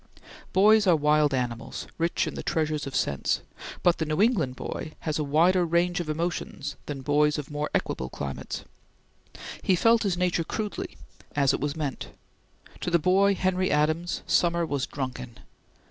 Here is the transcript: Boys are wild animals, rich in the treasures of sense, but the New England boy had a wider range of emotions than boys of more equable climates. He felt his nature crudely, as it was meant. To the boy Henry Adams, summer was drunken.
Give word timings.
Boys 0.51 0.87
are 0.87 0.95
wild 0.95 1.31
animals, 1.31 1.85
rich 1.99 2.25
in 2.25 2.33
the 2.33 2.41
treasures 2.41 2.87
of 2.87 2.95
sense, 2.95 3.43
but 3.83 3.99
the 3.99 4.05
New 4.07 4.19
England 4.19 4.55
boy 4.55 4.93
had 5.01 5.19
a 5.19 5.23
wider 5.23 5.63
range 5.63 5.99
of 5.99 6.09
emotions 6.09 6.75
than 6.87 7.01
boys 7.03 7.37
of 7.37 7.51
more 7.51 7.69
equable 7.75 8.09
climates. 8.09 8.63
He 9.61 9.75
felt 9.75 10.01
his 10.01 10.17
nature 10.17 10.43
crudely, 10.43 10.97
as 11.35 11.53
it 11.53 11.59
was 11.59 11.75
meant. 11.77 12.07
To 12.79 12.89
the 12.89 12.97
boy 12.97 13.35
Henry 13.35 13.69
Adams, 13.69 14.23
summer 14.25 14.65
was 14.65 14.87
drunken. 14.87 15.37